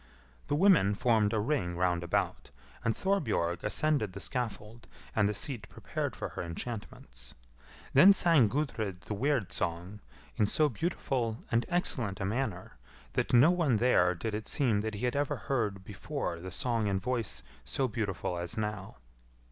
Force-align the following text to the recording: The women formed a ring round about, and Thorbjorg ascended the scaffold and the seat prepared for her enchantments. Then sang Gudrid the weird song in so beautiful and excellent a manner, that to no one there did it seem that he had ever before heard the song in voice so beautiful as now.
The 0.47 0.55
women 0.55 0.95
formed 0.95 1.31
a 1.31 1.39
ring 1.39 1.75
round 1.77 2.01
about, 2.03 2.49
and 2.83 2.95
Thorbjorg 2.97 3.63
ascended 3.63 4.13
the 4.13 4.19
scaffold 4.19 4.87
and 5.15 5.29
the 5.29 5.33
seat 5.35 5.69
prepared 5.69 6.15
for 6.15 6.29
her 6.29 6.41
enchantments. 6.41 7.35
Then 7.93 8.11
sang 8.11 8.47
Gudrid 8.49 9.01
the 9.01 9.13
weird 9.13 9.51
song 9.51 9.99
in 10.37 10.47
so 10.47 10.69
beautiful 10.69 11.37
and 11.51 11.67
excellent 11.69 12.19
a 12.19 12.25
manner, 12.25 12.77
that 13.13 13.29
to 13.29 13.35
no 13.37 13.51
one 13.51 13.75
there 13.77 14.15
did 14.15 14.33
it 14.33 14.47
seem 14.47 14.81
that 14.81 14.95
he 14.95 15.05
had 15.05 15.15
ever 15.15 15.35
before 15.83 16.33
heard 16.33 16.41
the 16.43 16.51
song 16.51 16.87
in 16.87 16.99
voice 16.99 17.43
so 17.63 17.87
beautiful 17.87 18.39
as 18.39 18.57
now. 18.57 18.95